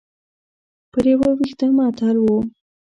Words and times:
په 0.91 0.99
یو 1.09 1.21
وېښته 1.37 1.65
معطل 1.77 2.17
و. 2.19 2.25